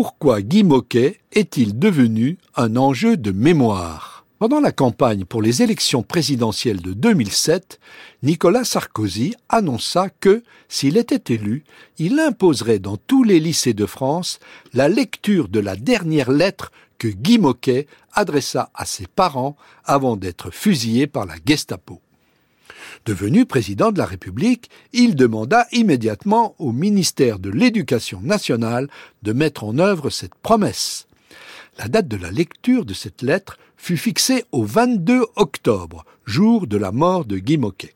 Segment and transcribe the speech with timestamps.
[0.00, 4.24] pourquoi Guy Moquet est-il devenu un enjeu de mémoire?
[4.38, 7.80] Pendant la campagne pour les élections présidentielles de 2007,
[8.22, 11.64] Nicolas Sarkozy annonça que, s'il était élu,
[11.98, 14.38] il imposerait dans tous les lycées de France
[14.72, 20.52] la lecture de la dernière lettre que Guy Moquet adressa à ses parents avant d'être
[20.52, 22.00] fusillé par la Gestapo.
[23.06, 28.88] Devenu président de la République, il demanda immédiatement au ministère de l'Éducation nationale
[29.22, 31.06] de mettre en œuvre cette promesse.
[31.78, 36.76] La date de la lecture de cette lettre fut fixée au 22 octobre, jour de
[36.76, 37.94] la mort de Guy Moquet.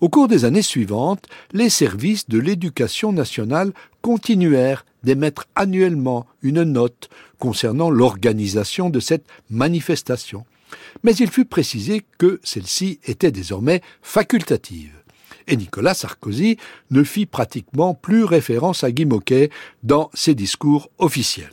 [0.00, 3.72] Au cours des années suivantes, les services de l'éducation nationale
[4.02, 7.08] continuèrent d'émettre annuellement une note
[7.38, 10.44] concernant l'organisation de cette manifestation.
[11.02, 14.92] Mais il fut précisé que celle-ci était désormais facultative.
[15.46, 16.56] Et Nicolas Sarkozy
[16.90, 19.50] ne fit pratiquement plus référence à Guy Moquet
[19.82, 21.52] dans ses discours officiels.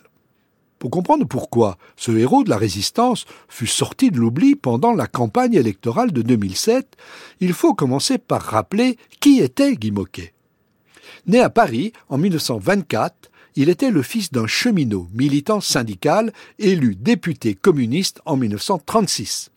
[0.80, 5.54] Pour comprendre pourquoi ce héros de la résistance fut sorti de l'oubli pendant la campagne
[5.54, 6.98] électorale de 2007,
[7.40, 10.34] il faut commencer par rappeler qui était Guy Moquet.
[11.26, 17.54] Né à Paris en 1924, il était le fils d'un cheminot, militant syndical, élu député
[17.56, 19.52] communiste en 1936.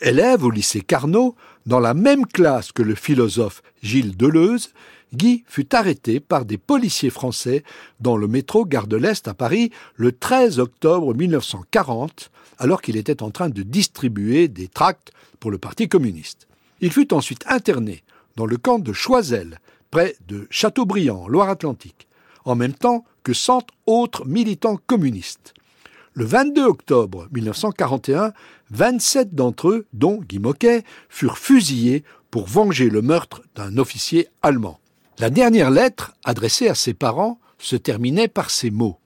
[0.00, 4.70] Élève au lycée Carnot, dans la même classe que le philosophe Gilles Deleuze,
[5.14, 7.62] Guy fut arrêté par des policiers français
[8.00, 13.22] dans le métro Gare de l'Est à Paris le 13 octobre 1940, alors qu'il était
[13.22, 16.48] en train de distribuer des tracts pour le Parti communiste.
[16.80, 18.02] Il fut ensuite interné
[18.36, 19.58] dans le camp de Choiseul,
[19.90, 22.08] près de Châteaubriand, Loire-Atlantique,
[22.44, 25.54] en même temps que cent autres militants communistes.
[26.12, 28.32] Le 22 octobre 1941,
[28.70, 34.78] 27 d'entre eux, dont Guy Moquet, furent fusillés pour venger le meurtre d'un officier allemand.
[35.18, 38.98] La dernière lettre, adressée à ses parents, se terminait par ces mots.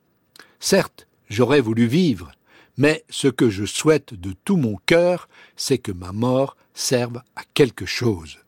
[0.60, 2.32] Certes, j'aurais voulu vivre,
[2.76, 7.42] mais ce que je souhaite de tout mon cœur, c'est que ma mort serve à
[7.54, 8.38] quelque chose.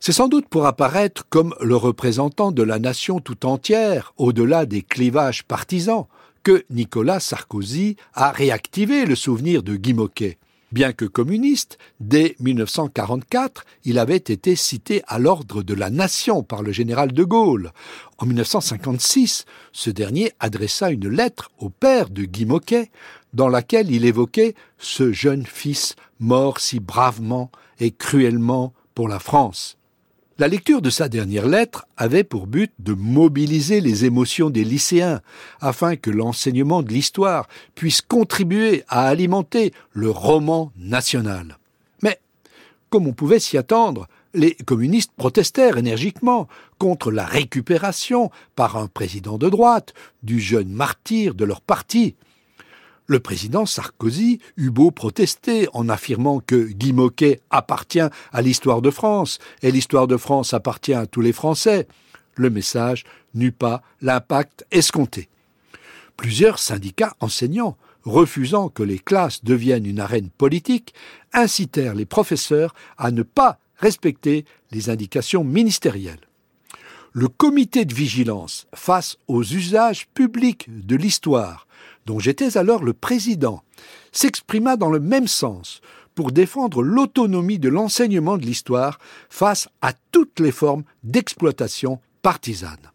[0.00, 4.82] C'est sans doute pour apparaître comme le représentant de la nation tout entière, au-delà des
[4.82, 6.06] clivages partisans,
[6.44, 10.38] que Nicolas Sarkozy a réactivé le souvenir de Guy Moquet.
[10.70, 16.62] Bien que communiste, dès 1944, il avait été cité à l'ordre de la nation par
[16.62, 17.72] le général de Gaulle.
[18.18, 22.90] En 1956, ce dernier adressa une lettre au père de Guy Moquet,
[23.32, 27.50] dans laquelle il évoquait ce jeune fils mort si bravement
[27.80, 29.78] et cruellement pour la France.
[30.40, 35.20] La lecture de sa dernière lettre avait pour but de mobiliser les émotions des lycéens
[35.60, 41.58] afin que l'enseignement de l'histoire puisse contribuer à alimenter le roman national.
[42.04, 42.20] Mais,
[42.88, 46.46] comme on pouvait s'y attendre, les communistes protestèrent énergiquement
[46.78, 52.14] contre la récupération par un président de droite du jeune martyr de leur parti.
[53.10, 58.90] Le président Sarkozy eut beau protester en affirmant que Guy Moquet appartient à l'histoire de
[58.90, 61.88] France et l'histoire de France appartient à tous les Français.
[62.34, 65.30] Le message n'eut pas l'impact escompté.
[66.18, 70.92] Plusieurs syndicats enseignants, refusant que les classes deviennent une arène politique,
[71.32, 76.27] incitèrent les professeurs à ne pas respecter les indications ministérielles.
[77.20, 81.66] Le comité de vigilance face aux usages publics de l'histoire
[82.06, 83.64] dont j'étais alors le président,
[84.12, 85.80] s'exprima dans le même sens
[86.14, 92.92] pour défendre l'autonomie de l'enseignement de l'histoire face à toutes les formes d'exploitation partisane.